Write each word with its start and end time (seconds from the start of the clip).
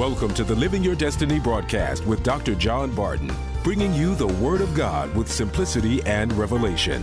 Welcome 0.00 0.32
to 0.32 0.44
the 0.44 0.54
Living 0.54 0.82
Your 0.82 0.94
Destiny 0.94 1.38
broadcast 1.38 2.06
with 2.06 2.22
Dr. 2.22 2.54
John 2.54 2.90
Barton, 2.94 3.30
bringing 3.62 3.92
you 3.92 4.14
the 4.14 4.28
Word 4.28 4.62
of 4.62 4.74
God 4.74 5.14
with 5.14 5.30
simplicity 5.30 6.02
and 6.04 6.32
revelation. 6.32 7.02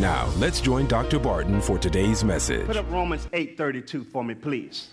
Now, 0.00 0.32
let's 0.38 0.62
join 0.62 0.86
Dr. 0.86 1.18
Barton 1.18 1.60
for 1.60 1.78
today's 1.78 2.24
message. 2.24 2.64
Put 2.64 2.78
up 2.78 2.90
Romans 2.90 3.28
8:32 3.34 4.02
for 4.02 4.24
me, 4.24 4.32
please. 4.32 4.88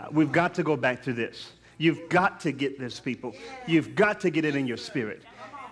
Uh, 0.00 0.06
we've 0.10 0.32
got 0.32 0.52
to 0.54 0.64
go 0.64 0.76
back 0.76 1.00
to 1.04 1.12
this. 1.12 1.52
You've 1.78 2.08
got 2.08 2.40
to 2.40 2.50
get 2.50 2.76
this, 2.76 2.98
people. 2.98 3.36
You've 3.68 3.94
got 3.94 4.18
to 4.22 4.30
get 4.30 4.44
it 4.44 4.56
in 4.56 4.66
your 4.66 4.76
spirit. 4.76 5.22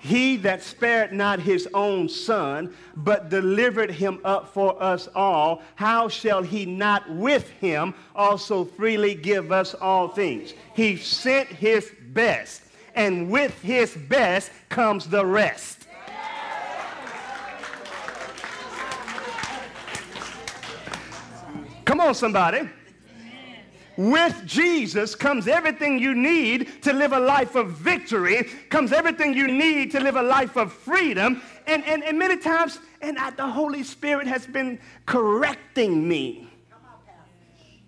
He 0.04 0.36
that 0.36 0.62
spared 0.62 1.14
not 1.14 1.40
his 1.40 1.66
own 1.72 2.10
son, 2.10 2.74
but 2.94 3.30
delivered 3.30 3.90
him 3.90 4.20
up 4.22 4.52
for 4.52 4.80
us 4.82 5.08
all, 5.14 5.62
how 5.76 6.10
shall 6.10 6.42
he 6.42 6.66
not 6.66 7.08
with 7.08 7.48
him 7.52 7.94
also 8.14 8.66
freely 8.66 9.14
give 9.14 9.50
us 9.50 9.72
all 9.72 10.08
things? 10.08 10.52
He 10.74 10.98
sent 10.98 11.48
his 11.48 11.90
best, 12.08 12.64
and 12.94 13.30
with 13.30 13.58
his 13.62 13.96
best 13.96 14.50
comes 14.68 15.06
the 15.06 15.24
rest. 15.24 15.86
Come 21.86 22.00
on, 22.00 22.14
somebody. 22.14 22.68
With 23.96 24.44
Jesus 24.44 25.14
comes 25.14 25.46
everything 25.46 25.98
you 25.98 26.14
need 26.14 26.82
to 26.82 26.92
live 26.92 27.12
a 27.12 27.20
life 27.20 27.54
of 27.54 27.70
victory, 27.70 28.44
comes 28.68 28.92
everything 28.92 29.34
you 29.34 29.46
need 29.46 29.92
to 29.92 30.00
live 30.00 30.16
a 30.16 30.22
life 30.22 30.56
of 30.56 30.72
freedom. 30.72 31.40
And, 31.66 31.84
and, 31.84 32.02
and 32.02 32.18
many 32.18 32.36
times, 32.36 32.80
and 33.00 33.18
I, 33.18 33.30
the 33.30 33.46
Holy 33.46 33.84
Spirit 33.84 34.26
has 34.26 34.46
been 34.46 34.80
correcting 35.06 36.06
me 36.08 36.48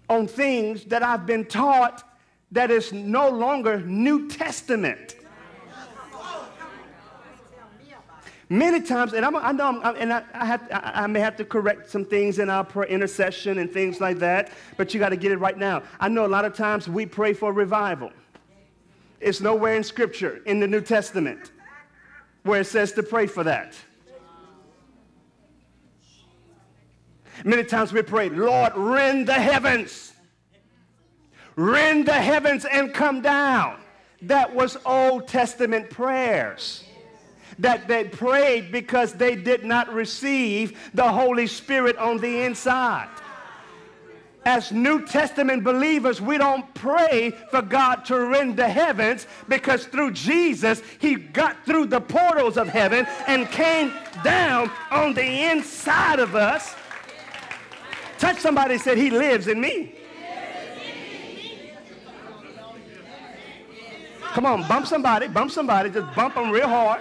on 0.09 0.29
things 0.29 0.85
that 0.85 1.03
I've 1.03 1.27
been 1.27 1.45
taught 1.45 2.05
that 2.53 2.71
is 2.71 2.93
no 2.93 3.29
longer 3.29 3.81
New 3.81 4.29
Testament. 4.29 5.16
Many 8.49 8.81
times, 8.81 9.13
and 9.13 9.25
I'm, 9.25 9.35
i 9.35 9.51
know, 9.51 9.81
I'm, 9.83 9.97
and 9.97 10.13
I, 10.13 10.23
I, 10.33 10.45
have, 10.47 10.69
I, 10.71 10.93
I, 11.03 11.07
may 11.09 11.19
have 11.19 11.37
to 11.37 11.45
correct 11.45 11.91
some 11.91 12.05
things 12.05 12.39
in 12.39 12.49
our 12.49 12.63
prayer 12.63 12.87
intercession 12.87 13.59
and 13.59 13.73
things 13.73 14.01
like 14.01 14.21
that, 14.21 14.53
but 14.77 14.95
you 14.95 15.01
got 15.01 15.09
to 15.09 15.17
get 15.17 15.33
it 15.33 15.39
right 15.39 15.59
now. 15.59 15.83
I 15.99 16.09
know 16.09 16.25
a 16.25 16.29
lot 16.29 16.45
of 16.45 16.55
times 16.55 16.89
we 16.89 17.07
pray 17.07 17.33
for 17.33 17.53
revival. 17.53 18.13
It's 19.19 19.41
nowhere 19.41 19.75
in 19.75 19.83
Scripture, 19.83 20.43
in 20.47 20.61
the 20.61 20.69
New 20.69 20.81
Testament, 20.81 21.51
where 22.45 22.61
it 22.61 22.67
says 22.67 22.93
to 22.93 23.03
pray 23.03 23.27
for 23.27 23.43
that. 23.43 23.75
Many 27.45 27.65
times 27.65 27.93
we 27.93 28.03
pray, 28.03 28.29
Lord, 28.29 28.73
rend 28.77 29.27
the 29.27 29.35
heavens. 29.35 30.13
Rend 31.57 32.07
the 32.07 32.13
heavens 32.13 32.65
and 32.65 32.95
come 32.95 33.23
down. 33.23 33.81
That 34.23 34.55
was 34.55 34.77
Old 34.87 35.27
Testament 35.27 35.91
prayers 35.91 36.86
that 37.59 37.89
they 37.89 38.05
prayed 38.05 38.71
because 38.71 39.13
they 39.13 39.37
did 39.37 39.65
not 39.65 39.93
receive 39.93 40.79
the 40.95 41.11
Holy 41.11 41.47
Spirit 41.47 41.97
on 41.97 42.19
the 42.19 42.43
inside. 42.43 43.09
As 44.45 44.71
New 44.71 45.05
Testament 45.05 45.65
believers, 45.65 46.21
we 46.21 46.39
don't 46.39 46.73
pray 46.75 47.33
for 47.51 47.63
God 47.63 48.05
to 48.05 48.27
rend 48.27 48.57
the 48.57 48.69
heavens 48.69 49.27
because 49.49 49.87
through 49.87 50.13
Jesus, 50.13 50.83
He 51.01 51.17
got 51.17 51.67
through 51.67 51.87
the 51.87 52.01
portals 52.01 52.57
of 52.57 52.69
heaven 52.69 53.09
and 53.27 53.51
came 53.51 53.93
down 54.23 54.71
on 54.93 55.15
the 55.15 55.51
inside 55.51 56.21
of 56.21 56.37
us. 56.37 56.77
Touch 58.19 58.39
somebody 58.39 58.79
said, 58.79 58.97
He 58.97 59.11
lives 59.11 59.49
in 59.49 59.61
me. 59.61 59.97
Come 64.33 64.47
on, 64.47 64.69
bump 64.69 64.87
somebody, 64.87 65.27
bump 65.27 65.51
somebody, 65.51 65.91
just 65.91 66.15
bump 66.15 66.35
them 66.35 66.51
real 66.51 66.69
hard. 66.69 67.01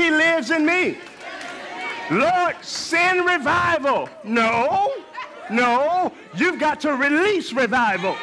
He 0.00 0.10
lives 0.10 0.50
in 0.50 0.64
me. 0.64 0.96
Lord, 2.10 2.56
send 2.62 3.26
revival. 3.26 4.08
No, 4.24 4.90
no, 5.50 6.10
you've 6.34 6.58
got 6.58 6.80
to 6.80 6.94
release 6.94 7.52
revival. 7.52 8.16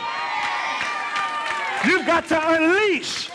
You've 1.86 2.08
got 2.08 2.28
to 2.30 2.54
unleash. 2.56 3.30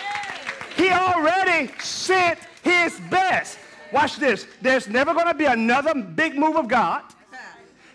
He 0.77 0.91
already 0.91 1.71
sent 1.79 2.41
his 2.65 2.99
best. 3.09 3.59
Watch 3.93 4.17
this. 4.17 4.49
There's 4.61 4.89
never 4.89 5.15
going 5.15 5.29
to 5.29 5.35
be 5.35 5.45
another 5.45 5.95
big 5.95 6.37
move 6.37 6.57
of 6.57 6.67
God. 6.67 7.03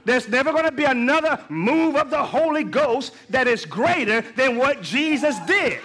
There's 0.05 0.29
never 0.29 0.53
going 0.53 0.63
to 0.63 0.71
be 0.71 0.85
another 0.85 1.43
move 1.49 1.97
of 1.97 2.09
the 2.09 2.23
Holy 2.23 2.63
Ghost 2.63 3.13
that 3.29 3.47
is 3.47 3.65
greater 3.65 4.21
than 4.37 4.55
what 4.55 4.81
Jesus 4.81 5.37
did. 5.39 5.79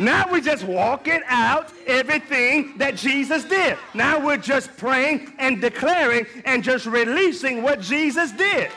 Now 0.00 0.32
we're 0.32 0.40
just 0.40 0.64
walking 0.64 1.20
out 1.26 1.70
everything 1.86 2.78
that 2.78 2.96
Jesus 2.96 3.44
did. 3.44 3.76
Now 3.92 4.24
we're 4.24 4.38
just 4.38 4.74
praying 4.78 5.34
and 5.38 5.60
declaring 5.60 6.24
and 6.46 6.64
just 6.64 6.86
releasing 6.86 7.62
what 7.62 7.82
Jesus 7.82 8.32
did. 8.32 8.70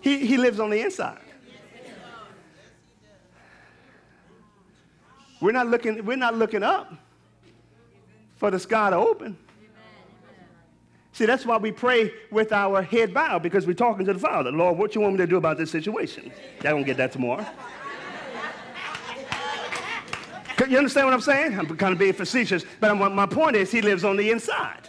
He, 0.00 0.26
he 0.26 0.36
lives 0.36 0.60
on 0.60 0.70
the 0.70 0.80
inside. 0.80 1.18
We're 5.40 5.50
not 5.50 5.66
looking, 5.66 6.04
we're 6.04 6.16
not 6.16 6.36
looking 6.36 6.62
up 6.62 6.94
for 8.36 8.52
the 8.52 8.60
sky 8.60 8.90
to 8.90 8.96
open. 8.96 9.36
See, 11.12 11.26
that's 11.26 11.44
why 11.44 11.58
we 11.58 11.72
pray 11.72 12.10
with 12.30 12.52
our 12.52 12.82
head 12.82 13.12
bowed 13.12 13.42
because 13.42 13.66
we're 13.66 13.74
talking 13.74 14.06
to 14.06 14.14
the 14.14 14.18
Father. 14.18 14.50
Lord, 14.50 14.78
what 14.78 14.94
you 14.94 15.02
want 15.02 15.14
me 15.14 15.18
to 15.18 15.26
do 15.26 15.36
about 15.36 15.58
this 15.58 15.70
situation? 15.70 16.32
Y'all 16.62 16.72
gonna 16.72 16.84
get 16.84 16.96
that 16.96 17.12
tomorrow. 17.12 17.46
You 20.68 20.78
understand 20.78 21.06
what 21.06 21.14
I'm 21.14 21.20
saying? 21.20 21.58
I'm 21.58 21.66
kind 21.76 21.92
of 21.92 21.98
being 21.98 22.12
facetious, 22.12 22.64
but 22.78 22.90
I'm, 22.90 23.14
my 23.14 23.26
point 23.26 23.56
is, 23.56 23.70
He 23.70 23.82
lives 23.82 24.04
on 24.04 24.16
the 24.16 24.30
inside. 24.30 24.88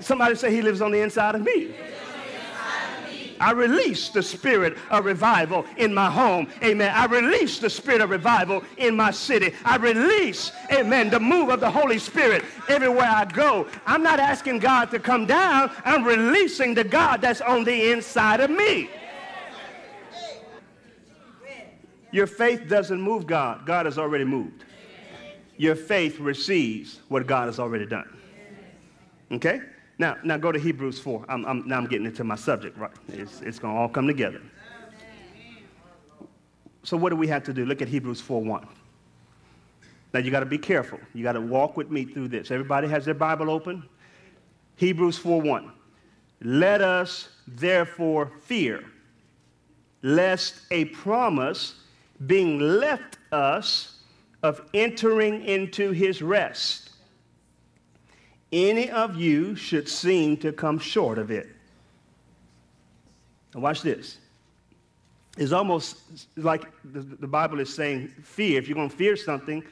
Somebody 0.00 0.34
say 0.36 0.54
He 0.54 0.62
lives 0.62 0.80
on 0.80 0.92
the 0.92 1.00
inside 1.00 1.34
of 1.34 1.42
me. 1.42 1.74
I 3.42 3.50
release 3.50 4.08
the 4.08 4.22
spirit 4.22 4.78
of 4.88 5.04
revival 5.04 5.66
in 5.76 5.92
my 5.92 6.08
home. 6.08 6.46
Amen. 6.62 6.92
I 6.94 7.06
release 7.06 7.58
the 7.58 7.68
spirit 7.68 8.00
of 8.00 8.10
revival 8.10 8.62
in 8.76 8.94
my 8.94 9.10
city. 9.10 9.52
I 9.64 9.76
release, 9.78 10.52
amen, 10.70 11.10
the 11.10 11.18
move 11.18 11.48
of 11.48 11.58
the 11.58 11.68
Holy 11.68 11.98
Spirit 11.98 12.44
everywhere 12.68 13.08
I 13.08 13.24
go. 13.24 13.66
I'm 13.84 14.04
not 14.04 14.20
asking 14.20 14.60
God 14.60 14.92
to 14.92 15.00
come 15.00 15.26
down. 15.26 15.72
I'm 15.84 16.04
releasing 16.04 16.72
the 16.72 16.84
God 16.84 17.20
that's 17.20 17.40
on 17.40 17.64
the 17.64 17.90
inside 17.90 18.38
of 18.38 18.48
me. 18.48 18.88
Your 22.12 22.28
faith 22.28 22.68
doesn't 22.68 23.00
move 23.00 23.26
God. 23.26 23.66
God 23.66 23.86
has 23.86 23.98
already 23.98 24.24
moved. 24.24 24.64
Your 25.56 25.74
faith 25.74 26.20
receives 26.20 27.00
what 27.08 27.26
God 27.26 27.46
has 27.46 27.58
already 27.58 27.86
done. 27.86 28.16
Okay? 29.32 29.62
Now, 30.02 30.16
now 30.24 30.36
go 30.36 30.50
to 30.50 30.58
Hebrews 30.58 30.98
4. 30.98 31.26
I'm, 31.28 31.44
I'm, 31.44 31.68
now 31.68 31.76
I'm 31.78 31.86
getting 31.86 32.06
into 32.06 32.24
my 32.24 32.34
subject, 32.34 32.76
right? 32.76 32.90
It's, 33.06 33.40
it's 33.42 33.60
going 33.60 33.72
to 33.72 33.80
all 33.80 33.88
come 33.88 34.08
together. 34.08 34.40
So 36.82 36.96
what 36.96 37.10
do 37.10 37.16
we 37.16 37.28
have 37.28 37.44
to 37.44 37.52
do? 37.52 37.64
Look 37.64 37.82
at 37.82 37.86
Hebrews 37.86 38.20
4 38.20 38.42
1. 38.42 38.66
Now 40.12 40.18
you 40.18 40.32
got 40.32 40.40
to 40.40 40.46
be 40.46 40.58
careful. 40.58 40.98
You 41.14 41.22
got 41.22 41.34
to 41.34 41.40
walk 41.40 41.76
with 41.76 41.92
me 41.92 42.04
through 42.04 42.26
this. 42.26 42.50
Everybody 42.50 42.88
has 42.88 43.04
their 43.04 43.14
Bible 43.14 43.48
open? 43.48 43.84
Hebrews 44.74 45.18
4 45.18 45.40
1. 45.40 45.70
Let 46.40 46.80
us 46.80 47.28
therefore 47.46 48.32
fear, 48.40 48.82
lest 50.02 50.62
a 50.72 50.86
promise 50.86 51.76
being 52.26 52.58
left 52.58 53.18
us 53.30 54.00
of 54.42 54.68
entering 54.74 55.44
into 55.44 55.92
his 55.92 56.22
rest 56.22 56.91
any 58.52 58.90
of 58.90 59.16
you 59.16 59.56
should 59.56 59.88
seem 59.88 60.36
to 60.38 60.52
come 60.52 60.78
short 60.78 61.18
of 61.18 61.30
it. 61.30 61.48
Now, 63.54 63.60
watch 63.60 63.82
this. 63.82 64.18
It's 65.38 65.52
almost 65.52 65.98
like 66.36 66.64
the, 66.84 67.26
Bible 67.26 67.60
is 67.60 67.74
saying 67.74 68.08
fear. 68.22 68.58
If 68.58 68.68
you're 68.68 68.74
going 68.74 68.90
to 68.90 68.96
fear 68.96 69.16
something, 69.16 69.64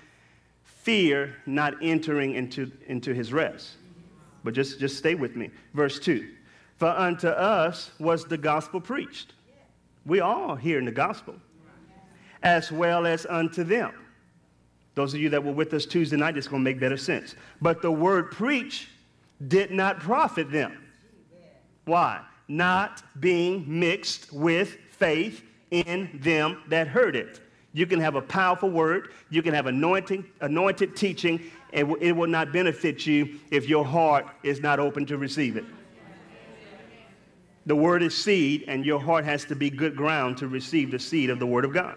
fear 0.65 1.37
not 1.44 1.75
entering 1.82 2.35
into, 2.35 2.73
into 2.87 3.12
his 3.12 3.32
rest. 3.32 3.73
But 4.43 4.55
just, 4.55 4.81
just 4.81 4.97
stay 4.97 5.15
with 5.15 5.37
me. 5.37 5.50
Verse 5.75 5.99
2 5.99 6.29
For 6.79 6.88
unto 6.88 7.29
us 7.29 7.91
was 7.99 8.25
the 8.25 8.38
gospel 8.38 8.81
preached. 8.81 9.35
We 10.06 10.21
all 10.21 10.56
hear 10.56 10.79
in 10.79 10.87
the 10.87 10.93
gospel, 10.93 11.35
as 12.43 12.73
well 12.73 13.06
as 13.06 13.27
unto 13.27 13.62
them. 13.62 13.93
Those 14.94 15.14
of 15.14 15.20
you 15.20 15.28
that 15.31 15.42
were 15.42 15.52
with 15.52 15.72
us 15.72 15.87
Tuesday 15.87 16.16
night, 16.16 16.37
it's 16.37 16.48
going 16.48 16.62
to 16.62 16.70
make 16.70 16.81
better 16.81 16.96
sense. 16.96 17.34
But 17.62 17.81
the 17.81 17.92
word 17.92 18.31
preach 18.31 18.88
did 19.48 19.70
not 19.70 20.00
profit 20.00 20.50
them. 20.50 20.84
Why? 21.84 22.20
Not 22.48 23.02
being 23.20 23.64
mixed 23.66 24.32
with 24.32 24.76
faith 24.90 25.42
in 25.70 26.19
them 26.22 26.62
that 26.69 26.88
heard 26.88 27.16
it. 27.16 27.40
You 27.72 27.87
can 27.87 28.00
have 28.00 28.16
a 28.16 28.22
powerful 28.22 28.69
word, 28.69 29.12
you 29.31 29.42
can 29.42 29.54
have 29.54 29.66
anointing, 29.66 30.25
anointed 30.40 30.96
teaching, 30.96 31.40
and 31.72 31.94
it 32.00 32.12
will 32.12 32.28
not 32.28 32.52
benefit 32.52 33.06
you 33.06 33.38
if 33.52 33.69
your 33.69 33.84
heart 33.84 34.26
is 34.43 34.60
not 34.60 34.81
open 34.81 35.06
to 35.06 35.16
receive 35.16 35.56
it. 35.56 35.64
The 37.66 37.76
word 37.76 38.02
is 38.02 38.16
seed, 38.16 38.64
and 38.66 38.84
your 38.84 38.98
heart 38.98 39.25
has 39.25 39.44
to 39.44 39.54
be 39.54 39.70
good 39.70 39.94
ground 39.94 40.38
to 40.38 40.48
receive 40.48 40.90
the 40.90 40.98
seed 40.98 41.31
of 41.31 41.38
the 41.38 41.46
word 41.46 41.64
of 41.64 41.72
God. 41.72 41.96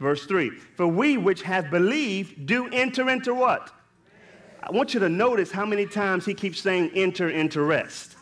Verse 0.00 0.26
3 0.26 0.50
For 0.50 0.86
we 0.86 1.16
which 1.16 1.42
have 1.42 1.70
believed 1.70 2.46
do 2.46 2.68
enter 2.68 3.08
into 3.08 3.34
what? 3.34 3.70
I 4.62 4.70
want 4.70 4.94
you 4.94 5.00
to 5.00 5.08
notice 5.08 5.50
how 5.50 5.66
many 5.66 5.86
times 5.86 6.24
he 6.24 6.32
keeps 6.32 6.60
saying 6.60 6.90
enter 6.94 7.28
into 7.28 7.62
rest. 7.62 8.16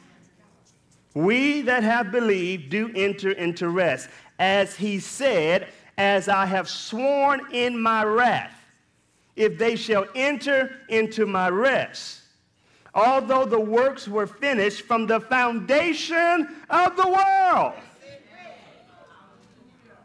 We 1.15 1.63
that 1.63 1.83
have 1.83 2.11
believed 2.11 2.71
do 2.71 2.91
enter 2.95 3.31
into 3.33 3.69
rest. 3.69 4.09
As 4.39 4.75
he 4.75 4.99
said, 4.99 5.69
as 5.99 6.29
I 6.29 6.47
have 6.47 6.69
sworn 6.69 7.43
in 7.53 7.81
my 7.81 8.03
wrath, 8.03 8.59
if 9.37 9.57
they 9.57 9.77
shall 9.77 10.07
enter 10.15 10.81
into 10.89 11.27
my 11.27 11.49
rest. 11.49 12.23
Although 12.95 13.45
the 13.45 13.61
works 13.61 14.09
were 14.09 14.27
finished 14.27 14.83
from 14.83 15.07
the 15.07 15.21
foundation 15.21 16.49
of 16.69 16.97
the 16.97 17.09
world. 17.09 17.75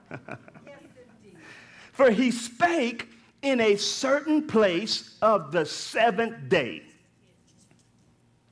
For 1.97 2.11
he 2.11 2.29
spake 2.29 3.09
in 3.41 3.59
a 3.59 3.75
certain 3.75 4.45
place 4.45 5.17
of 5.19 5.51
the 5.51 5.65
seventh 5.65 6.47
day, 6.47 6.83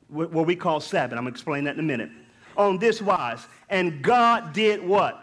what 0.08 0.48
we 0.48 0.56
call 0.56 0.80
Sabbath. 0.80 1.16
I'm 1.16 1.26
going 1.26 1.34
to 1.34 1.38
explain 1.38 1.64
that 1.66 1.76
in 1.76 1.80
a 1.80 1.84
minute. 1.84 2.10
On 2.58 2.80
this 2.80 3.04
wise, 3.04 3.46
and 3.70 4.02
God 4.02 4.52
did 4.54 4.84
what? 4.84 5.22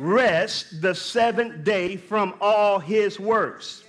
rest 0.00 0.80
the 0.80 0.94
seventh 0.94 1.62
day 1.62 1.96
from 1.96 2.34
all 2.40 2.78
his 2.78 3.20
works. 3.20 3.84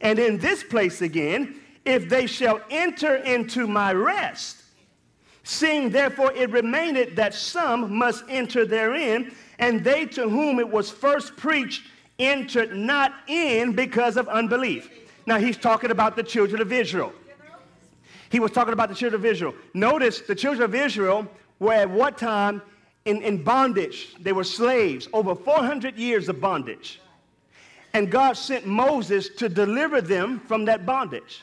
And 0.00 0.18
in 0.18 0.38
this 0.38 0.62
place 0.62 1.02
again, 1.02 1.56
if 1.84 2.08
they 2.08 2.26
shall 2.26 2.60
enter 2.70 3.16
into 3.16 3.66
my 3.66 3.92
rest, 3.92 4.62
seeing 5.42 5.90
therefore 5.90 6.32
it 6.32 6.50
remained 6.50 7.16
that 7.16 7.34
some 7.34 7.98
must 7.98 8.24
enter 8.28 8.64
therein, 8.64 9.34
and 9.58 9.82
they 9.82 10.06
to 10.06 10.28
whom 10.28 10.60
it 10.60 10.68
was 10.68 10.90
first 10.90 11.36
preached 11.36 11.82
entered 12.18 12.76
not 12.76 13.12
in 13.26 13.72
because 13.72 14.16
of 14.16 14.28
unbelief. 14.28 14.90
Now 15.26 15.38
he's 15.38 15.56
talking 15.56 15.90
about 15.90 16.16
the 16.16 16.22
children 16.22 16.60
of 16.60 16.72
Israel. 16.72 17.12
He 18.30 18.40
was 18.40 18.50
talking 18.50 18.72
about 18.72 18.88
the 18.88 18.94
children 18.94 19.20
of 19.20 19.24
Israel. 19.24 19.54
Notice 19.74 20.20
the 20.20 20.34
children 20.34 20.64
of 20.64 20.74
Israel 20.74 21.26
were 21.58 21.72
at 21.72 21.90
what 21.90 22.18
time 22.18 22.62
in, 23.04 23.22
in 23.22 23.42
bondage. 23.42 24.14
They 24.20 24.32
were 24.32 24.44
slaves, 24.44 25.08
over 25.12 25.34
400 25.34 25.96
years 25.96 26.28
of 26.28 26.40
bondage. 26.40 27.00
And 27.94 28.10
God 28.10 28.34
sent 28.36 28.66
Moses 28.66 29.30
to 29.30 29.48
deliver 29.48 30.00
them 30.00 30.40
from 30.40 30.64
that 30.66 30.84
bondage. 30.84 31.42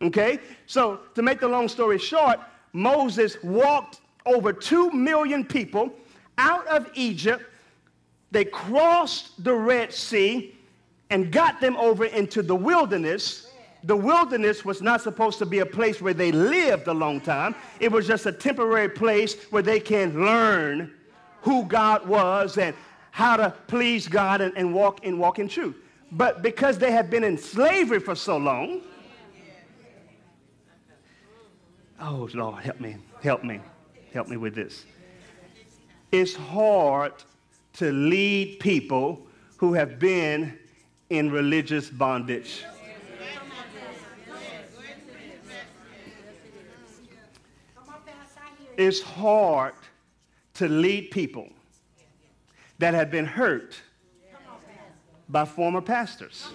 Okay? 0.00 0.38
So, 0.66 1.00
to 1.14 1.22
make 1.22 1.40
the 1.40 1.48
long 1.48 1.68
story 1.68 1.98
short, 1.98 2.38
Moses 2.72 3.36
walked 3.42 4.00
over 4.26 4.52
2 4.52 4.90
million 4.92 5.44
people 5.44 5.92
out 6.38 6.66
of 6.66 6.88
Egypt. 6.94 7.42
They 8.32 8.44
crossed 8.44 9.44
the 9.44 9.54
Red 9.54 9.92
Sea 9.92 10.56
and 11.10 11.30
got 11.30 11.60
them 11.60 11.76
over 11.76 12.06
into 12.06 12.42
the 12.42 12.56
wilderness 12.56 13.46
the 13.84 13.96
wilderness 13.96 14.64
was 14.64 14.80
not 14.80 15.00
supposed 15.02 15.38
to 15.40 15.46
be 15.46 15.58
a 15.58 15.66
place 15.66 16.00
where 16.00 16.14
they 16.14 16.30
lived 16.30 16.86
a 16.86 16.94
long 16.94 17.20
time. 17.20 17.54
It 17.80 17.90
was 17.90 18.06
just 18.06 18.26
a 18.26 18.32
temporary 18.32 18.88
place 18.88 19.34
where 19.50 19.62
they 19.62 19.80
can 19.80 20.24
learn 20.24 20.92
who 21.40 21.64
God 21.64 22.06
was 22.06 22.58
and 22.58 22.76
how 23.10 23.36
to 23.36 23.50
please 23.66 24.06
God 24.06 24.40
and, 24.40 24.56
and 24.56 24.72
walk 24.72 25.04
in 25.04 25.48
truth. 25.48 25.76
But 26.12 26.42
because 26.42 26.78
they 26.78 26.92
have 26.92 27.10
been 27.10 27.24
in 27.24 27.36
slavery 27.36 27.98
for 27.98 28.14
so 28.14 28.36
long, 28.36 28.82
oh 32.00 32.28
Lord, 32.32 32.62
help 32.62 32.80
me, 32.80 32.96
help 33.20 33.42
me, 33.42 33.60
help 34.12 34.28
me 34.28 34.36
with 34.36 34.54
this. 34.54 34.84
It's 36.12 36.36
hard 36.36 37.14
to 37.74 37.90
lead 37.92 38.60
people 38.60 39.26
who 39.56 39.74
have 39.74 39.98
been 39.98 40.58
in 41.10 41.30
religious 41.30 41.88
bondage. 41.88 42.64
it's 48.76 49.02
hard 49.02 49.74
to 50.54 50.68
lead 50.68 51.10
people 51.10 51.48
that 52.78 52.94
have 52.94 53.10
been 53.10 53.26
hurt 53.26 53.80
by 55.28 55.44
former 55.44 55.80
pastors. 55.80 56.48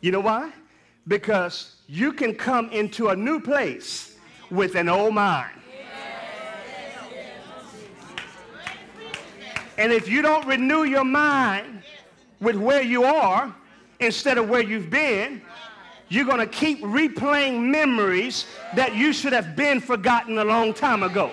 You 0.00 0.12
know 0.12 0.20
why? 0.20 0.50
Because 1.06 1.76
you 1.86 2.12
can 2.12 2.34
come 2.34 2.70
into 2.70 3.08
a 3.08 3.16
new 3.16 3.38
place 3.40 4.09
with 4.50 4.74
an 4.74 4.88
old 4.88 5.14
mind. 5.14 5.56
And 9.78 9.92
if 9.92 10.08
you 10.08 10.20
don't 10.20 10.46
renew 10.46 10.84
your 10.84 11.04
mind 11.04 11.82
with 12.40 12.56
where 12.56 12.82
you 12.82 13.04
are 13.04 13.54
instead 13.98 14.36
of 14.36 14.48
where 14.48 14.62
you've 14.62 14.90
been, 14.90 15.40
you're 16.10 16.26
going 16.26 16.38
to 16.38 16.46
keep 16.46 16.82
replaying 16.82 17.62
memories 17.70 18.46
that 18.74 18.94
you 18.94 19.12
should 19.12 19.32
have 19.32 19.54
been 19.54 19.80
forgotten 19.80 20.38
a 20.38 20.44
long 20.44 20.74
time 20.74 21.02
ago. 21.02 21.30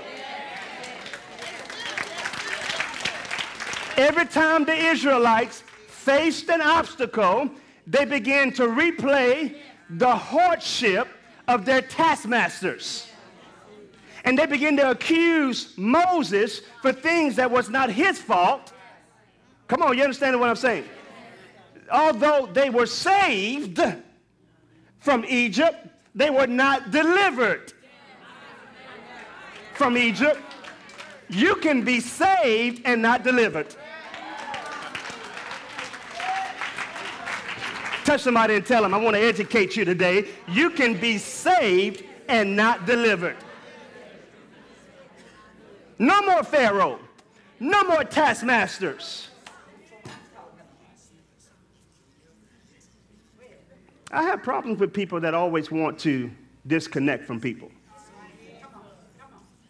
Every 3.97 4.27
time 4.27 4.63
the 4.63 4.75
Israelites 4.75 5.63
faced 5.87 6.49
an 6.49 6.61
obstacle, 6.61 7.49
they 7.87 8.05
began 8.05 8.51
to 8.53 8.63
replay 8.67 9.57
the 9.89 10.15
hardship 10.15 11.07
of 11.47 11.65
their 11.65 11.81
taskmasters. 11.81 13.07
And 14.25 14.37
they 14.37 14.45
began 14.45 14.75
to 14.77 14.91
accuse 14.91 15.73
Moses 15.77 16.61
for 16.81 16.91
things 16.91 17.35
that 17.37 17.49
was 17.49 17.69
not 17.69 17.89
his 17.89 18.19
fault. 18.19 18.73
Come 19.67 19.81
on, 19.81 19.97
you 19.97 20.03
understand 20.03 20.39
what 20.39 20.49
I'm 20.49 20.55
saying? 20.55 20.85
Although 21.89 22.49
they 22.51 22.69
were 22.69 22.85
saved, 22.85 23.79
from 25.07 25.23
Egypt, 25.29 25.87
they 26.13 26.29
were 26.29 26.47
not 26.47 26.91
delivered 26.91 27.71
from 29.73 29.97
Egypt. 29.97 30.41
You 31.29 31.55
can 31.55 31.83
be 31.83 32.01
saved 32.01 32.81
and 32.83 33.01
not 33.01 33.23
delivered. 33.23 33.73
Touch 38.07 38.21
somebody 38.21 38.55
and 38.55 38.65
tell 38.65 38.83
them, 38.83 38.93
I 38.93 38.97
want 38.99 39.17
to 39.17 39.21
educate 39.21 39.75
you 39.75 39.83
today. 39.83 40.29
You 40.47 40.69
can 40.69 40.97
be 40.97 41.17
saved 41.17 42.05
and 42.29 42.55
not 42.55 42.85
delivered. 42.85 43.35
No 45.99 46.21
more 46.21 46.41
Pharaoh. 46.41 46.99
No 47.59 47.83
more 47.83 48.05
taskmasters. 48.05 49.27
I 54.09 54.23
have 54.23 54.41
problems 54.41 54.79
with 54.79 54.93
people 54.93 55.19
that 55.19 55.33
always 55.33 55.69
want 55.69 55.99
to 55.99 56.31
disconnect 56.65 57.25
from 57.25 57.41
people. 57.41 57.69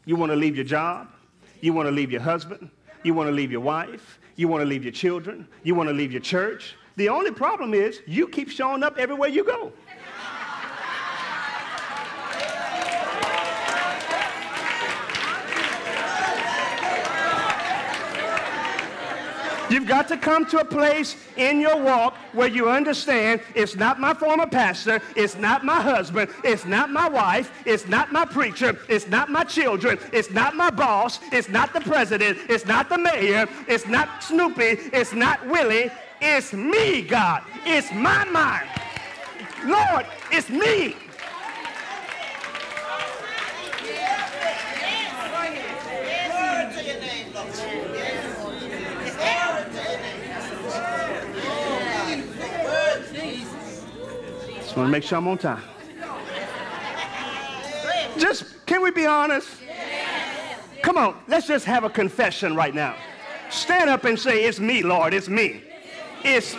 You 0.06 0.16
want 0.16 0.32
to 0.32 0.36
leave 0.36 0.56
your 0.56 0.64
job, 0.64 1.08
you 1.62 1.74
want 1.74 1.88
to 1.88 1.92
leave 1.92 2.12
your 2.12 2.22
husband, 2.22 2.70
you 3.02 3.16
want 3.16 3.30
to 3.30 3.34
leave 3.34 3.52
your 3.52 3.62
wife, 3.62 4.20
you 4.36 4.48
want 4.48 4.62
to 4.62 4.68
leave 4.68 4.84
your 4.84 4.94
children, 4.94 5.48
you 5.64 5.74
want 5.74 5.90
to 5.90 5.94
leave 5.94 6.12
your 6.12 6.22
church. 6.22 6.76
The 6.98 7.10
only 7.10 7.30
problem 7.30 7.76
is 7.76 8.02
you 8.08 8.28
keep 8.28 8.50
showing 8.50 8.82
up 8.82 8.98
everywhere 8.98 9.30
you 9.30 9.44
go. 9.44 9.72
You've 19.70 19.86
got 19.86 20.08
to 20.08 20.18
come 20.18 20.46
to 20.48 20.60
a 20.60 20.66
place 20.66 21.18
in 21.36 21.60
your 21.60 21.78
walk 21.78 22.16
where 22.32 22.48
you 22.48 22.70
understand 22.70 23.42
it's 23.54 23.76
not 23.76 24.00
my 24.00 24.14
former 24.14 24.48
pastor, 24.48 25.02
it's 25.16 25.36
not 25.36 25.66
my 25.66 25.82
husband, 25.82 26.32
it's 26.44 26.66
not 26.66 26.90
my 26.90 27.10
wife, 27.10 27.52
it's 27.66 27.86
not 27.86 28.14
my 28.14 28.24
preacher, 28.24 28.80
it's 28.88 29.10
not 29.10 29.30
my 29.30 29.44
children, 29.44 30.00
it's 30.14 30.32
not 30.32 30.56
my 30.56 30.70
boss, 30.70 31.20
it's 31.34 31.50
not 31.50 31.74
the 31.74 31.82
president, 31.82 32.38
it's 32.50 32.66
not 32.66 32.88
the 32.88 32.98
mayor, 32.98 33.46
it's 33.68 33.86
not 33.88 34.24
Snoopy, 34.24 34.64
it's 34.94 35.12
not 35.12 35.46
Willie, 35.48 35.92
it's 36.22 36.54
me, 36.54 37.02
God. 37.02 37.44
It's 37.66 37.92
my 37.92 38.24
mind. 38.26 38.68
Lord, 39.66 40.06
it's 40.32 40.50
me. 40.50 40.96
I 54.78 54.82
want 54.82 54.90
to 54.90 54.92
make 54.92 55.04
sure 55.04 55.18
I'm 55.18 55.28
on 55.28 55.40
time. 55.40 55.64
Just, 58.18 58.64
can 58.68 58.84
we 58.84 58.92
be 58.92 59.08
honest? 59.08 59.50
Come 60.84 60.98
on, 60.98 61.20
let's 61.28 61.48
just 61.48 61.66
have 61.66 61.84
a 61.84 61.90
confession 61.90 62.56
right 62.56 62.76
now. 62.76 62.96
Stand 63.50 63.90
up 63.90 64.06
and 64.06 64.20
say, 64.20 64.44
It's 64.44 64.60
me, 64.60 64.84
Lord, 64.84 65.16
it's 65.16 65.30
me. 65.30 65.64
It's, 66.24 66.56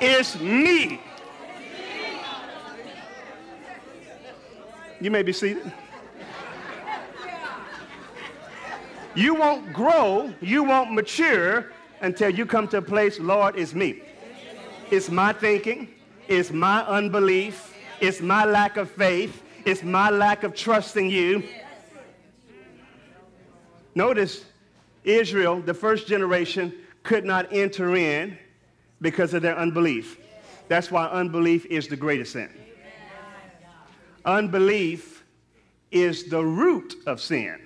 it's 0.00 0.38
me. 0.40 1.00
You 5.00 5.10
may 5.10 5.22
be 5.22 5.32
seated. 5.32 5.72
You 9.14 9.34
won't 9.34 9.72
grow, 9.72 10.32
you 10.40 10.62
won't 10.62 10.92
mature 10.92 11.72
until 12.00 12.30
you 12.30 12.46
come 12.46 12.68
to 12.68 12.78
a 12.78 12.82
place, 12.82 13.18
Lord, 13.18 13.56
it's 13.56 13.74
me. 13.74 14.02
It's 14.90 15.10
my 15.10 15.32
thinking, 15.32 15.88
it's 16.28 16.50
my 16.50 16.82
unbelief, 16.86 17.74
it's 18.00 18.20
my 18.20 18.44
lack 18.44 18.76
of 18.76 18.90
faith, 18.90 19.42
it's 19.64 19.82
my 19.82 20.10
lack 20.10 20.44
of 20.44 20.54
trusting 20.54 21.10
you. 21.10 21.42
Notice 23.94 24.44
Israel, 25.02 25.60
the 25.60 25.74
first 25.74 26.06
generation, 26.06 26.72
could 27.02 27.24
not 27.24 27.52
enter 27.52 27.96
in 27.96 28.38
because 29.00 29.34
of 29.34 29.42
their 29.42 29.56
unbelief. 29.56 30.18
That's 30.68 30.90
why 30.90 31.06
unbelief 31.06 31.66
is 31.66 31.88
the 31.88 31.96
greatest 31.96 32.32
sin. 32.32 32.50
Unbelief 34.24 35.24
is 35.90 36.24
the 36.24 36.44
root 36.44 36.94
of 37.06 37.20
sin. 37.20 37.58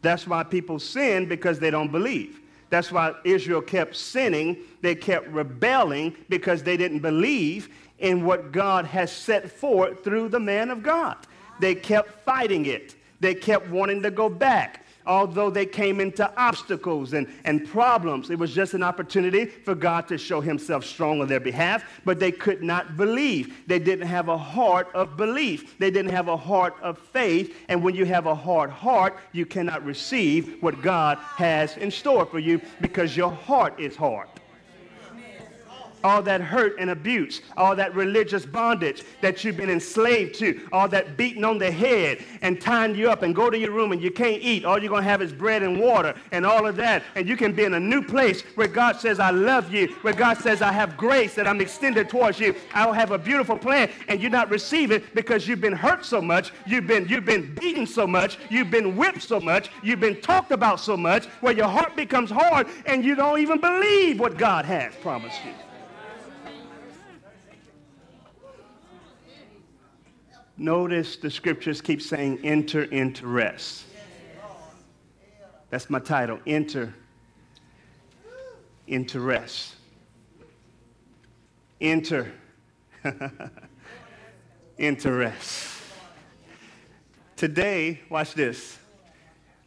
That's 0.00 0.26
why 0.26 0.44
people 0.44 0.78
sin 0.78 1.28
because 1.28 1.58
they 1.58 1.70
don't 1.70 1.90
believe. 1.90 2.40
That's 2.70 2.92
why 2.92 3.14
Israel 3.24 3.60
kept 3.60 3.96
sinning. 3.96 4.58
They 4.80 4.94
kept 4.94 5.28
rebelling 5.28 6.16
because 6.28 6.62
they 6.62 6.76
didn't 6.76 7.00
believe 7.00 7.68
in 7.98 8.24
what 8.24 8.52
God 8.52 8.84
has 8.84 9.10
set 9.10 9.50
forth 9.50 10.04
through 10.04 10.28
the 10.28 10.40
man 10.40 10.70
of 10.70 10.82
God. 10.82 11.16
They 11.60 11.74
kept 11.74 12.24
fighting 12.24 12.66
it. 12.66 12.94
They 13.20 13.34
kept 13.34 13.68
wanting 13.68 14.02
to 14.02 14.10
go 14.10 14.28
back 14.28 14.86
although 15.08 15.50
they 15.50 15.66
came 15.66 16.00
into 16.00 16.30
obstacles 16.38 17.14
and, 17.14 17.26
and 17.44 17.66
problems, 17.66 18.30
it 18.30 18.38
was 18.38 18.54
just 18.54 18.74
an 18.74 18.82
opportunity 18.82 19.46
for 19.46 19.74
God 19.74 20.06
to 20.08 20.18
show 20.18 20.40
himself 20.40 20.84
strong 20.84 21.20
on 21.20 21.26
their 21.26 21.40
behalf, 21.40 21.82
but 22.04 22.20
they 22.20 22.30
could 22.30 22.62
not 22.62 22.96
believe. 22.96 23.66
They 23.66 23.78
didn't 23.78 24.06
have 24.06 24.28
a 24.28 24.38
heart 24.38 24.88
of 24.94 25.16
belief. 25.16 25.78
They 25.78 25.90
didn't 25.90 26.12
have 26.12 26.28
a 26.28 26.36
heart 26.36 26.76
of 26.82 26.98
faith. 26.98 27.56
And 27.68 27.82
when 27.82 27.94
you 27.94 28.04
have 28.04 28.26
a 28.26 28.34
hard 28.34 28.70
heart, 28.70 29.18
you 29.32 29.46
cannot 29.46 29.84
receive 29.84 30.62
what 30.62 30.82
God 30.82 31.18
has 31.18 31.76
in 31.78 31.90
store 31.90 32.26
for 32.26 32.38
you 32.38 32.60
because 32.80 33.16
your 33.16 33.30
heart 33.32 33.80
is 33.80 33.96
hard 33.96 34.28
all 36.04 36.22
that 36.22 36.40
hurt 36.40 36.76
and 36.78 36.90
abuse, 36.90 37.42
all 37.56 37.74
that 37.76 37.94
religious 37.94 38.46
bondage 38.46 39.04
that 39.20 39.44
you've 39.44 39.56
been 39.56 39.70
enslaved 39.70 40.34
to, 40.36 40.60
all 40.72 40.88
that 40.88 41.16
beating 41.16 41.44
on 41.44 41.58
the 41.58 41.70
head 41.70 42.24
and 42.42 42.60
tying 42.60 42.94
you 42.94 43.10
up 43.10 43.22
and 43.22 43.34
go 43.34 43.50
to 43.50 43.58
your 43.58 43.72
room 43.72 43.92
and 43.92 44.02
you 44.02 44.10
can't 44.10 44.42
eat. 44.42 44.64
All 44.64 44.78
you're 44.78 44.88
going 44.88 45.02
to 45.02 45.08
have 45.08 45.22
is 45.22 45.32
bread 45.32 45.62
and 45.62 45.80
water 45.80 46.14
and 46.32 46.44
all 46.46 46.66
of 46.66 46.76
that. 46.76 47.02
And 47.14 47.28
you 47.28 47.36
can 47.36 47.52
be 47.52 47.64
in 47.64 47.74
a 47.74 47.80
new 47.80 48.02
place 48.02 48.42
where 48.54 48.68
God 48.68 49.00
says, 49.00 49.20
I 49.20 49.30
love 49.30 49.72
you, 49.72 49.88
where 50.02 50.14
God 50.14 50.38
says, 50.38 50.62
I 50.62 50.72
have 50.72 50.96
grace 50.96 51.34
that 51.34 51.46
I'm 51.46 51.60
extended 51.60 52.08
towards 52.08 52.38
you. 52.40 52.54
I'll 52.74 52.92
have 52.92 53.10
a 53.10 53.18
beautiful 53.18 53.58
plan. 53.58 53.90
And 54.08 54.20
you're 54.20 54.30
not 54.30 54.50
receiving 54.50 55.02
because 55.14 55.46
you've 55.46 55.60
been 55.60 55.72
hurt 55.72 56.04
so 56.04 56.20
much, 56.20 56.52
you've 56.66 56.86
been, 56.86 57.08
you've 57.08 57.24
been 57.24 57.54
beaten 57.54 57.86
so 57.86 58.06
much, 58.06 58.38
you've 58.50 58.70
been 58.70 58.96
whipped 58.96 59.22
so 59.22 59.40
much, 59.40 59.70
you've 59.82 60.00
been 60.00 60.20
talked 60.20 60.50
about 60.50 60.80
so 60.80 60.96
much, 60.96 61.26
where 61.40 61.54
your 61.54 61.68
heart 61.68 61.96
becomes 61.96 62.30
hard 62.30 62.66
and 62.86 63.04
you 63.04 63.14
don't 63.14 63.40
even 63.40 63.60
believe 63.60 64.20
what 64.20 64.36
God 64.36 64.64
has 64.64 64.94
promised 64.96 65.44
you. 65.44 65.52
Notice 70.60 71.16
the 71.16 71.30
scriptures 71.30 71.80
keep 71.80 72.02
saying, 72.02 72.40
enter 72.42 72.82
into 72.82 73.28
rest. 73.28 73.84
That's 75.70 75.88
my 75.88 76.00
title, 76.00 76.40
enter 76.46 76.92
into 78.88 79.20
rest. 79.20 79.76
Enter 81.80 82.32
into 84.78 85.12
rest. 85.12 85.80
Today, 87.36 88.00
watch 88.10 88.34
this. 88.34 88.78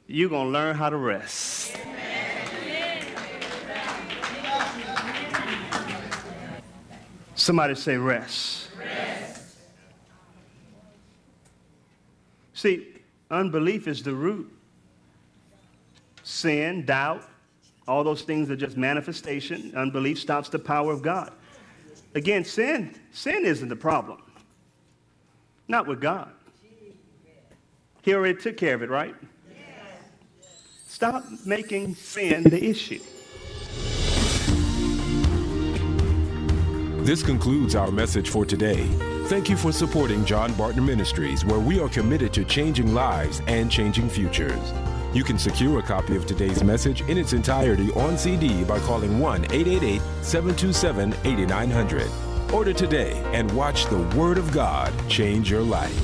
You're 0.08 0.28
going 0.28 0.48
to 0.48 0.52
learn 0.52 0.76
how 0.76 0.90
to 0.90 0.98
rest. 0.98 1.78
Somebody 7.36 7.76
say 7.76 7.96
rest. 7.96 8.61
See, 12.62 12.90
unbelief 13.32 13.88
is 13.88 14.04
the 14.04 14.14
root. 14.14 14.48
Sin, 16.22 16.86
doubt, 16.86 17.24
all 17.88 18.04
those 18.04 18.22
things 18.22 18.52
are 18.52 18.56
just 18.56 18.78
manifestation. 18.78 19.74
Unbelief 19.76 20.20
stops 20.20 20.48
the 20.48 20.60
power 20.60 20.94
of 20.94 21.02
God. 21.02 21.34
Again, 22.14 22.46
sin, 22.46 22.94
sin 23.14 23.46
isn't 23.48 23.68
the 23.68 23.76
problem. 23.76 24.22
Not 25.68 25.88
with 25.88 26.00
God. 26.02 26.32
He 28.04 28.14
already 28.14 28.40
took 28.40 28.58
care 28.58 28.76
of 28.76 28.84
it, 28.84 28.92
right? 28.92 29.16
Stop 30.86 31.24
making 31.44 31.96
sin 31.96 32.44
the 32.44 32.64
issue. 32.64 33.02
This 37.04 37.24
concludes 37.24 37.74
our 37.74 37.90
message 37.90 38.30
for 38.30 38.46
today. 38.46 38.88
Thank 39.32 39.50
you 39.50 39.56
for 39.56 39.72
supporting 39.72 40.26
John 40.26 40.54
Barton 40.56 40.86
Ministries, 40.86 41.46
where 41.46 41.62
we 41.62 41.80
are 41.80 41.88
committed 41.88 42.34
to 42.34 42.44
changing 42.44 42.94
lives 42.94 43.42
and 43.48 43.72
changing 43.72 44.10
futures. 44.10 44.74
You 45.14 45.24
can 45.24 45.40
secure 45.40 45.80
a 45.80 45.82
copy 45.82 46.18
of 46.18 46.26
today's 46.26 46.66
message 46.66 47.00
in 47.04 47.18
its 47.18 47.32
entirety 47.32 47.94
on 47.94 48.18
CD 48.18 48.66
by 48.66 48.78
calling 48.80 49.20
1 49.20 49.46
888 49.46 50.02
727 50.22 51.14
8900. 51.24 52.12
Order 52.52 52.74
today 52.74 53.14
and 53.32 53.50
watch 53.54 53.86
the 53.86 54.00
Word 54.18 54.38
of 54.38 54.52
God 54.52 54.92
change 55.08 55.50
your 55.50 55.62
life. 55.62 55.98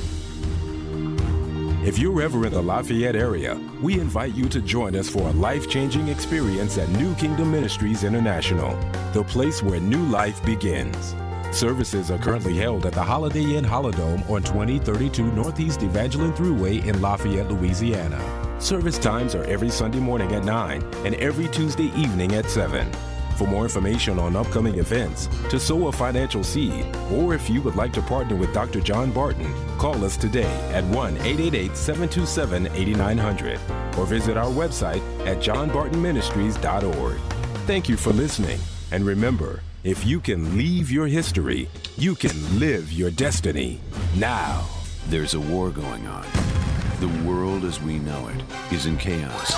If 1.86 2.00
you're 2.00 2.22
ever 2.22 2.46
in 2.46 2.54
the 2.54 2.62
Lafayette 2.62 3.18
area, 3.18 3.60
we 3.82 4.00
invite 4.00 4.36
you 4.36 4.48
to 4.48 4.62
join 4.62 4.96
us 4.96 5.10
for 5.10 5.28
a 5.28 5.32
life 5.32 5.70
changing 5.70 6.08
experience 6.08 6.78
at 6.78 6.88
New 6.92 7.14
Kingdom 7.16 7.52
Ministries 7.52 8.06
International, 8.06 8.74
the 9.12 9.26
place 9.26 9.62
where 9.62 9.82
new 9.82 10.06
life 10.06 10.42
begins. 10.46 11.14
Services 11.52 12.12
are 12.12 12.18
currently 12.18 12.56
held 12.56 12.86
at 12.86 12.94
the 12.94 13.04
Holiday 13.04 13.56
Inn 13.56 13.66
Holidome 13.66 14.30
on 14.30 14.44
2032 14.44 15.32
Northeast 15.32 15.82
Evangeline 15.82 16.34
Thruway 16.34 16.86
in 16.86 17.02
Lafayette, 17.02 17.50
Louisiana. 17.50 18.22
Service 18.60 18.98
times 18.98 19.34
are 19.34 19.44
every 19.44 19.70
Sunday 19.70 20.00
morning 20.00 20.34
at 20.34 20.44
9 20.44 20.84
and 21.06 21.16
every 21.16 21.48
Tuesday 21.48 21.92
evening 21.96 22.34
at 22.36 22.50
7. 22.50 22.92
For 23.38 23.46
more 23.48 23.64
information 23.64 24.18
on 24.18 24.36
upcoming 24.36 24.80
events, 24.80 25.28
to 25.50 25.60
sow 25.60 25.88
a 25.88 25.92
financial 25.92 26.44
seed, 26.44 26.86
or 27.12 27.36
if 27.36 27.50
you 27.52 27.62
would 27.62 27.76
like 27.76 27.94
to 27.94 28.02
partner 28.02 28.36
with 28.36 28.52
Dr. 28.54 28.82
John 28.82 29.12
Barton, 29.12 29.54
call 29.78 30.04
us 30.04 30.18
today 30.18 30.52
at 30.74 30.84
1 30.86 31.18
888 31.18 31.78
727 31.78 32.68
8900 32.68 33.60
or 33.98 34.06
visit 34.06 34.38
our 34.38 34.52
website 34.52 35.04
at 35.28 35.38
johnbartonministries.org. 35.38 37.20
Thank 37.68 37.90
you 37.90 37.98
for 37.98 38.12
listening, 38.12 38.60
and 38.92 39.06
remember, 39.06 39.62
if 39.88 40.06
you 40.06 40.20
can 40.20 40.58
leave 40.58 40.92
your 40.92 41.08
history, 41.08 41.70
you 41.96 42.14
can 42.14 42.60
live 42.60 42.92
your 42.92 43.10
destiny 43.10 43.80
now. 44.18 44.68
There's 45.08 45.34
a 45.34 45.40
war 45.40 45.70
going 45.70 46.06
on. 46.08 46.26
The 47.00 47.08
world 47.26 47.64
as 47.64 47.82
we 47.82 47.98
know 48.00 48.28
it 48.28 48.74
is 48.74 48.86
in 48.86 48.98
chaos. 48.98 49.54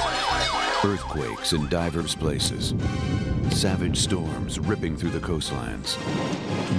Earthquakes 0.85 1.53
in 1.53 1.67
diverse 1.69 2.13
places. 2.13 2.75
Savage 3.49 3.97
storms 3.97 4.59
ripping 4.59 4.95
through 4.95 5.09
the 5.09 5.19
coastlines. 5.19 5.97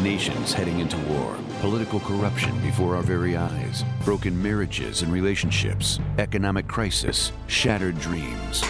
Nations 0.01 0.53
heading 0.53 0.79
into 0.79 0.97
war. 1.13 1.37
Political 1.61 1.99
corruption 2.01 2.57
before 2.61 2.95
our 2.95 3.03
very 3.03 3.37
eyes. 3.37 3.83
Broken 4.05 4.41
marriages 4.41 5.03
and 5.03 5.13
relationships. 5.13 5.99
Economic 6.19 6.69
crisis. 6.69 7.33
Shattered 7.49 7.99
dreams. 7.99 8.63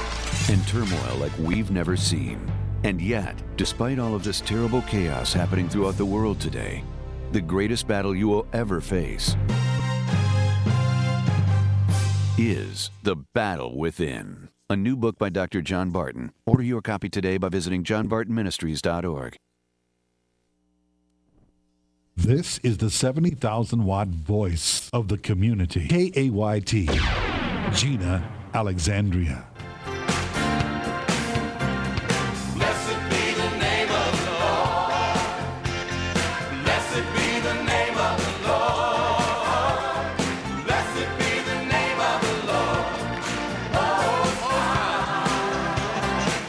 And 0.49 0.67
turmoil 0.67 1.17
like 1.19 1.37
we've 1.39 1.71
never 1.71 1.99
seen. 1.99 2.41
And 2.85 3.01
yet, 3.01 3.43
despite 3.57 3.99
all 3.99 4.15
of 4.15 4.25
this 4.25 4.41
terrible 4.41 4.83
chaos 4.83 5.33
happening 5.33 5.69
throughout 5.69 5.97
the 5.97 6.05
world 6.05 6.41
today, 6.41 6.83
the 7.33 7.41
greatest 7.41 7.87
battle 7.87 8.15
you 8.15 8.29
will 8.29 8.47
ever 8.53 8.81
face 8.81 9.37
is 12.39 12.91
The 13.03 13.17
Battle 13.17 13.77
Within. 13.77 14.49
A 14.71 14.77
new 14.77 14.97
book 14.97 15.19
by 15.19 15.29
Dr. 15.29 15.61
John 15.61 15.91
Barton. 15.91 16.33
Order 16.47 16.63
your 16.63 16.81
copy 16.81 17.11
today 17.11 17.37
by 17.37 17.51
visiting 17.51 17.85
johnbartonministries.org. 17.85 19.37
This 22.17 22.59
is 22.59 22.79
the 22.79 22.91
70,000 22.91 23.85
watt 23.85 24.09
voice 24.09 24.89
of 24.93 25.09
the 25.09 25.19
community. 25.19 25.87
KAYT. 25.89 26.89
Jena 27.75 28.31
Alexandria. 28.55 29.50